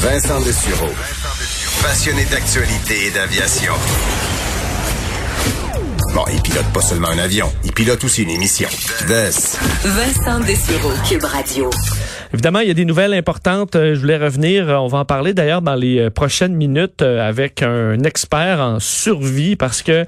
[0.00, 0.88] Vincent Dessureau.
[1.82, 3.74] Passionné d'actualité et d'aviation.
[6.14, 8.70] Bon, il pilote pas seulement un avion, il pilote aussi une émission.
[9.84, 11.68] Vincent Dessureau, Cube Radio.
[12.32, 13.74] Évidemment, il y a des nouvelles importantes.
[13.74, 14.68] Euh, je voulais revenir.
[14.68, 18.78] Euh, on va en parler d'ailleurs dans les euh, prochaines minutes avec un expert en
[18.78, 20.04] survie parce que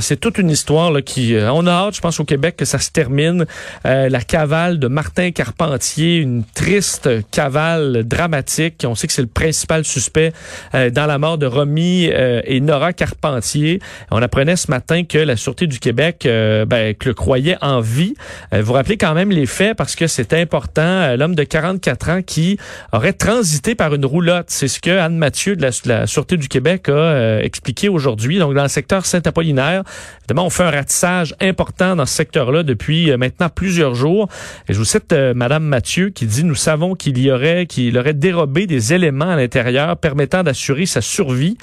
[0.00, 1.34] c'est toute une histoire là, qui.
[1.38, 3.46] On a hâte, je pense, au Québec que ça se termine.
[3.84, 8.84] la cavale de Martin Carpentier, une triste cavale dramatique.
[8.86, 10.32] On sait que c'est le principal suspect
[10.72, 13.80] dans la mort de Romy et Nora Carpentier.
[14.10, 18.14] On apprenait ce matin que la Sûreté du Québec ben, le croyait en vie.
[18.52, 21.14] vous vous rappelez quand même les faits parce que c'est important.
[21.16, 22.58] L'homme de 44 ans qui
[22.92, 24.46] aurait transité par une roulotte.
[24.48, 28.40] C'est ce que Anne Mathieu de la, Sûreté du Québec a euh, expliqué aujourd'hui.
[28.40, 29.84] Donc, dans le secteur Saint-Apollinaire,
[30.22, 34.28] évidemment, on fait un ratissage important dans ce secteur-là depuis euh, maintenant plusieurs jours.
[34.68, 37.96] Et je vous cite euh, Madame Mathieu qui dit, nous savons qu'il y aurait, qu'il
[37.96, 41.56] aurait dérobé des éléments à l'intérieur permettant d'assurer sa survie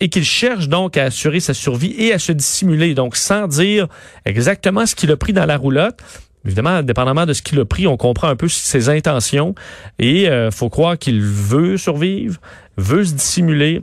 [0.00, 2.94] et qu'il cherche donc à assurer sa survie et à se dissimuler.
[2.94, 3.86] Donc, sans dire
[4.24, 5.98] exactement ce qu'il a pris dans la roulotte,
[6.44, 9.54] Évidemment, dépendamment de ce qu'il a pris, on comprend un peu ses intentions
[9.98, 12.38] et euh, faut croire qu'il veut survivre,
[12.76, 13.80] veut se dissimuler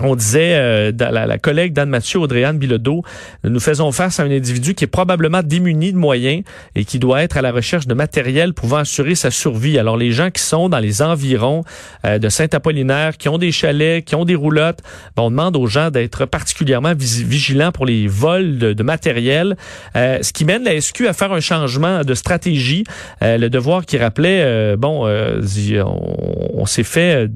[0.00, 3.02] on disait, euh, la, la, collègue d'Anne Mathieu, Audrey-Anne Bilodeau,
[3.44, 6.42] nous faisons face à un individu qui est probablement démuni de moyens
[6.74, 9.78] et qui doit être à la recherche de matériel pouvant assurer sa survie.
[9.78, 11.64] Alors les gens qui sont dans les environs
[12.04, 14.80] euh, de Saint-Apollinaire, qui ont des chalets, qui ont des roulottes,
[15.16, 19.56] ben, on demande aux gens d'être particulièrement vigilants pour les vols de, matériel,
[19.96, 22.84] euh, ce qui mène la SQ à faire un changement de stratégie.
[23.20, 27.28] le devoir qui rappelait, bon, on s'est fait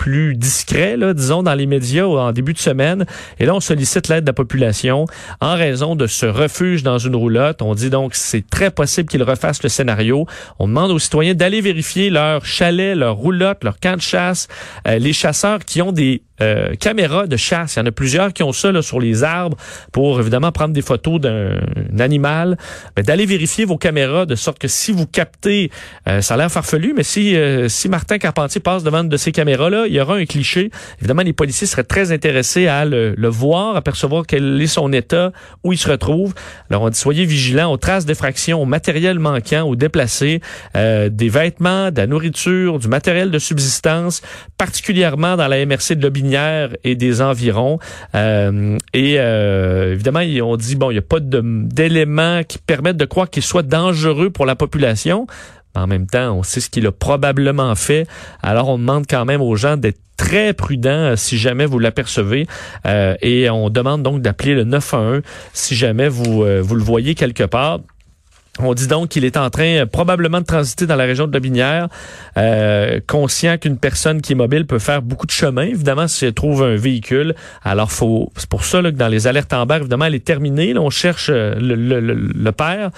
[0.00, 3.04] plus discret, là, disons, dans les médias en début de semaine.
[3.38, 5.04] Et là, on sollicite l'aide de la population
[5.42, 7.60] en raison de ce refuge dans une roulotte.
[7.60, 10.26] On dit donc c'est très possible qu'ils refassent le scénario.
[10.58, 14.48] On demande aux citoyens d'aller vérifier leur chalet, leur roulotte, leur camp de chasse.
[14.88, 17.76] Euh, les chasseurs qui ont des euh, caméras de chasse.
[17.76, 19.58] Il y en a plusieurs qui ont ça là, sur les arbres
[19.92, 21.58] pour évidemment prendre des photos d'un
[21.98, 22.56] animal.
[22.96, 25.70] Ben, d'aller vérifier vos caméras de sorte que si vous captez,
[26.08, 29.32] euh, ça a l'air farfelu, mais si euh, si Martin Carpentier passe devant de ces
[29.32, 30.70] caméras-là, il y aura un cliché.
[30.98, 34.92] Évidemment, les policiers seraient très intéressés à le, le voir, à percevoir quel est son
[34.92, 35.32] état,
[35.64, 36.32] où il se retrouve.
[36.70, 40.40] Alors, on dit soyez vigilants aux traces d'effraction, au matériel manquant, aux déplacés,
[40.74, 44.22] des vêtements, de la nourriture, du matériel de subsistance,
[44.56, 46.30] particulièrement dans la MRC de Lobigny
[46.84, 47.78] et des environs.
[48.14, 53.04] Euh, et euh, évidemment, on dit, bon, il n'y a pas d'éléments qui permettent de
[53.04, 55.26] croire qu'il soit dangereux pour la population.
[55.74, 58.06] En même temps, on sait ce qu'il a probablement fait.
[58.42, 62.46] Alors, on demande quand même aux gens d'être très prudents euh, si jamais vous l'apercevez.
[62.84, 65.22] et on demande donc d'appeler le 911
[65.52, 67.80] si jamais vous, vous le voyez quelque part.
[68.62, 71.32] On dit donc qu'il est en train euh, probablement de transiter dans la région de
[71.32, 71.88] Lobinière,
[72.36, 76.34] euh, conscient qu'une personne qui est mobile peut faire beaucoup de chemin, évidemment, si elle
[76.34, 77.34] trouve un véhicule.
[77.62, 80.76] Alors, faut, c'est pour ça que dans les alertes en barre, évidemment, elle est terminée.
[80.76, 82.90] on cherche euh, le, père.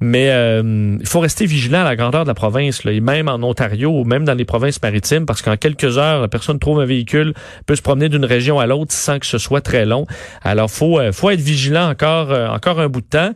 [0.00, 3.28] Mais euh, il faut rester vigilant à la grandeur de la province, là, et même
[3.28, 6.80] en Ontario ou même dans les provinces maritimes, parce qu'en quelques heures, la personne trouve
[6.80, 7.34] un véhicule,
[7.66, 10.06] peut se promener d'une région à l'autre sans que ce soit très long.
[10.42, 13.32] Alors, faut faut être vigilant encore encore un bout de temps,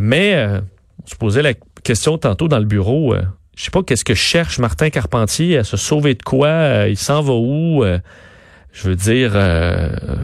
[0.00, 0.60] mais
[1.02, 3.14] on se posait la question tantôt dans le bureau.
[3.14, 3.22] Euh,
[3.56, 6.48] je sais pas qu'est-ce que cherche Martin Carpentier à se sauver de quoi.
[6.48, 7.84] Euh, il s'en va où?
[8.70, 9.32] Euh, je veux dire,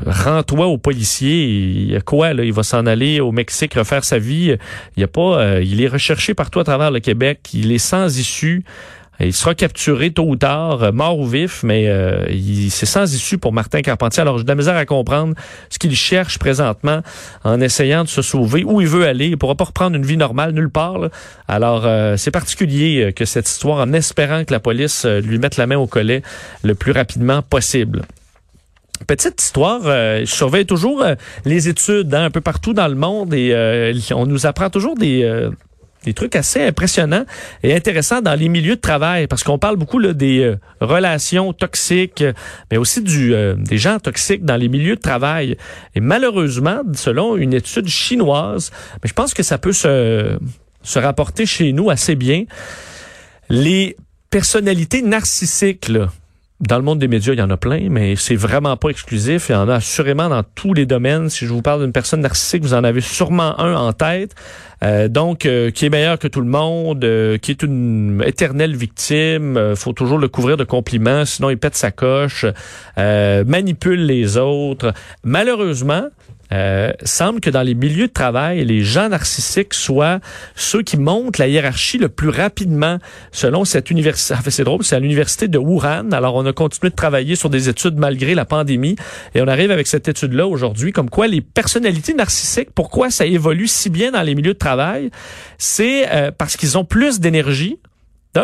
[0.06, 1.46] rends-toi au policier.
[1.46, 2.44] Il y a quoi là?
[2.44, 4.56] Il va s'en aller au Mexique refaire sa vie.
[4.96, 5.60] Il y a pas.
[5.60, 7.40] il est recherché partout à travers le Québec.
[7.52, 8.64] Il est sans issue.
[9.20, 12.26] Il sera capturé tôt ou tard, euh, mort ou vif, mais euh,
[12.68, 14.20] c'est sans issue pour Martin Carpentier.
[14.20, 15.34] Alors, j'ai de la misère à comprendre
[15.70, 17.00] ce qu'il cherche présentement
[17.42, 19.28] en essayant de se sauver, où il veut aller.
[19.28, 21.08] Il pourra pas reprendre une vie normale nulle part.
[21.48, 25.66] Alors, euh, c'est particulier que cette histoire, en espérant que la police lui mette la
[25.66, 26.22] main au collet
[26.62, 28.02] le plus rapidement possible.
[29.06, 31.04] Petite histoire, je surveille toujours
[31.44, 35.50] les études hein, un peu partout dans le monde et on nous apprend toujours des
[36.06, 37.24] des trucs assez impressionnants
[37.62, 41.52] et intéressants dans les milieux de travail parce qu'on parle beaucoup là, des euh, relations
[41.52, 42.24] toxiques,
[42.70, 45.56] mais aussi euh, des gens toxiques dans les milieux de travail.
[45.96, 48.70] Et malheureusement, selon une étude chinoise,
[49.02, 50.38] mais je pense que ça peut se,
[50.82, 52.44] se rapporter chez nous assez bien,
[53.50, 53.96] les
[54.30, 56.08] personnalités narcissiques, là,
[56.60, 59.50] dans le monde des médias, il y en a plein, mais c'est vraiment pas exclusif.
[59.50, 61.28] Il y en a assurément dans tous les domaines.
[61.28, 64.34] Si je vous parle d'une personne narcissique, vous en avez sûrement un en tête.
[64.82, 68.74] Euh, donc, euh, qui est meilleur que tout le monde, euh, qui est une éternelle
[68.74, 69.74] victime.
[69.74, 72.46] faut toujours le couvrir de compliments, sinon il pète sa coche,
[72.96, 74.94] manipule les autres.
[75.24, 76.08] Malheureusement,
[76.52, 80.20] euh, semble que dans les milieux de travail, les gens narcissiques soient
[80.54, 82.98] ceux qui montent la hiérarchie le plus rapidement,
[83.32, 84.34] selon cette université.
[84.34, 86.12] Enfin, c'est drôle, c'est à l'université de Wuhan.
[86.12, 88.96] Alors, on a continué de travailler sur des études malgré la pandémie,
[89.34, 93.66] et on arrive avec cette étude-là aujourd'hui, comme quoi les personnalités narcissiques, pourquoi ça évolue
[93.66, 95.10] si bien dans les milieux de travail,
[95.58, 97.78] c'est euh, parce qu'ils ont plus d'énergie,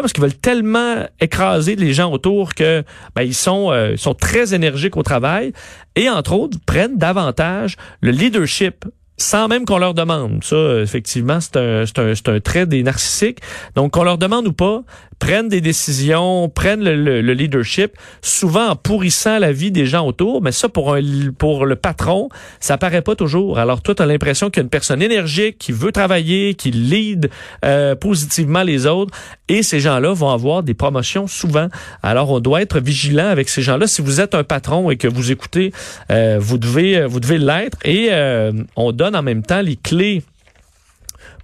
[0.00, 2.82] parce qu'ils veulent tellement écraser les gens autour que
[3.14, 5.52] ben, ils sont euh, sont très énergiques au travail
[5.96, 8.84] et entre autres prennent davantage le leadership
[9.16, 10.42] sans même qu'on leur demande.
[10.42, 13.38] Ça, effectivement, c'est un, un, un trait des narcissiques.
[13.74, 14.82] Donc, qu'on leur demande ou pas,
[15.22, 17.92] prennent des décisions, prennent le, leadership,
[18.22, 20.42] souvent en pourrissant la vie des gens autour.
[20.42, 21.00] Mais ça, pour, un,
[21.38, 22.28] pour le patron,
[22.58, 23.60] ça paraît pas toujours.
[23.60, 26.72] Alors, toi, tu as l'impression qu'il y a une personne énergique qui veut travailler, qui
[26.72, 27.30] lead
[27.64, 29.16] euh, positivement les autres.
[29.48, 31.68] Et ces gens-là vont avoir des promotions souvent.
[32.02, 33.86] Alors, on doit être vigilant avec ces gens-là.
[33.86, 35.72] Si vous êtes un patron et que vous écoutez,
[36.10, 37.78] euh, vous devez vous devez l'être.
[37.84, 40.22] Et euh, on en même temps les clés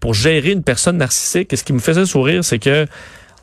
[0.01, 1.53] pour gérer une personne narcissique.
[1.53, 2.87] Et ce qui me faisait sourire, c'est que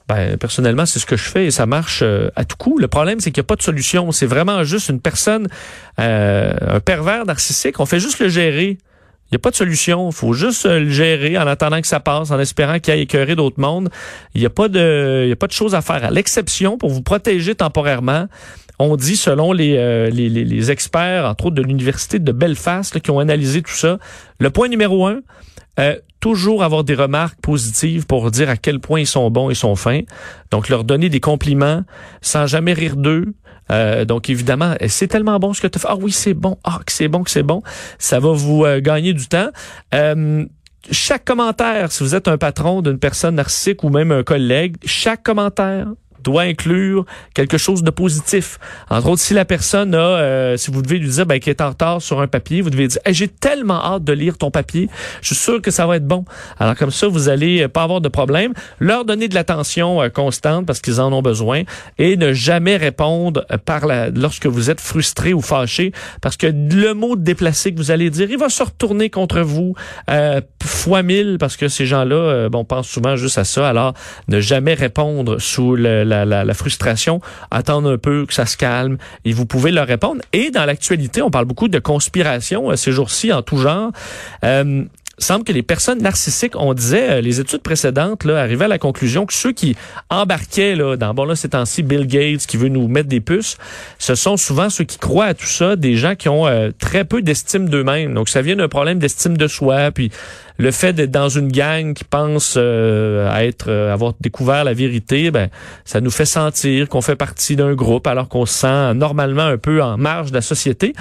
[0.08, 2.78] ben, personnellement, c'est ce que je fais et ça marche euh, à tout coup.
[2.78, 4.12] Le problème, c'est qu'il n'y a pas de solution.
[4.12, 5.48] C'est vraiment juste une personne,
[6.00, 7.80] euh, un pervers narcissique.
[7.80, 8.78] On fait juste le gérer.
[9.32, 10.10] Il n'y a pas de solution.
[10.10, 13.02] Il faut juste euh, le gérer en attendant que ça passe, en espérant qu'il aille
[13.02, 13.90] écœurer d'autres mondes.
[14.36, 16.04] Il n'y a pas de, il y a pas de choses à faire.
[16.06, 18.28] À l'exception, pour vous protéger temporairement,
[18.80, 23.19] on dit, selon les, les, les, experts, entre autres de l'Université de Belfast, qui ont
[23.19, 23.98] analysé tout ça,
[24.39, 25.22] le point numéro un,
[25.80, 29.56] euh, toujours avoir des remarques positives pour dire à quel point ils sont bons et
[29.56, 30.01] sont fins.
[30.50, 31.83] Donc, leur donner des compliments
[32.22, 33.36] sans jamais rire d'eux.
[33.72, 35.88] Euh, donc, évidemment, eh, c'est tellement bon ce que tu fais.
[35.89, 36.57] Ah oui, c'est bon.
[36.63, 37.62] Ah, que c'est bon, que c'est bon.
[38.00, 39.50] Ça va vous euh, gagner du temps.
[40.89, 45.24] chaque commentaire, si vous êtes un patron d'une personne narcissique ou même un collègue, chaque
[45.24, 45.88] commentaire
[46.25, 48.60] doit inclure quelque chose de positif.
[48.89, 51.62] Entre autres, si la personne a, euh, si vous devez lui dire ben, qu'elle est
[51.62, 54.89] en retard sur un papier, vous devez dire j'ai tellement hâte de lire ton papier,
[55.22, 56.25] je suis sûr que ça va être bon.
[56.60, 58.54] Alors comme ça, vous allez euh, pas avoir de problème.
[58.80, 61.62] Leur donner de l'attention euh, constante parce qu'ils en ont besoin
[61.98, 66.94] et ne jamais répondre par la, lorsque vous êtes frustré ou fâché parce que le
[66.94, 69.75] mot déplacé que vous allez dire, il va se retourner contre vous
[70.10, 73.69] euh, fois mille parce que ces gens-là, bon, pensent souvent juste à ça.
[73.69, 73.94] Alors
[74.28, 77.20] ne jamais répondre sous le, la la, frustration,
[77.52, 80.22] attendre un peu que ça se calme et vous pouvez leur répondre.
[80.32, 83.92] Et dans l'actualité, on parle beaucoup de conspiration euh, ces jours-ci en tout genre.
[84.44, 84.84] Euh,
[85.18, 88.80] semble que les personnes narcissiques, on disait, euh, les études précédentes là, arrivaient à la
[88.80, 89.76] conclusion que ceux qui
[90.10, 93.58] embarquaient là, dans, bon là, ces temps-ci, Bill Gates qui veut nous mettre des puces,
[93.98, 96.46] ce sont souvent ceux qui croient à tout ça, des gens qui ont
[96.80, 98.14] très peu d'estime d'eux-mêmes.
[98.14, 100.12] Donc, ça vient d'un problème d'estime de soi, puis
[100.57, 105.31] le fait d'être dans une gang qui pense euh, être euh, avoir découvert la vérité,
[105.31, 105.50] ben
[105.84, 109.57] ça nous fait sentir qu'on fait partie d'un groupe alors qu'on se sent normalement un
[109.57, 110.94] peu en marge de la société.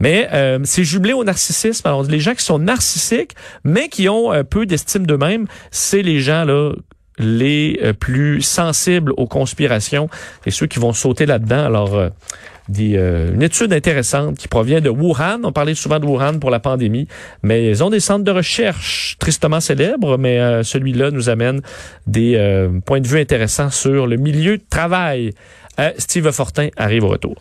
[0.00, 1.86] Mais euh, c'est jublé au narcissisme.
[1.86, 6.20] Alors les gens qui sont narcissiques mais qui ont un peu d'estime d'eux-mêmes, c'est les
[6.20, 6.72] gens là
[7.18, 10.08] les plus sensibles aux conspirations
[10.46, 11.64] et ceux qui vont sauter là-dedans.
[11.66, 12.10] Alors
[12.80, 15.40] euh, une étude intéressante qui provient de Wuhan.
[15.44, 17.08] On parlait souvent de Wuhan pour la pandémie,
[17.42, 21.60] mais ils ont des centres de recherche tristement célèbres, mais euh, celui-là nous amène
[22.06, 25.32] des euh, points de vue intéressants sur le milieu de travail.
[25.96, 27.34] Steve Fortin arrive au retour.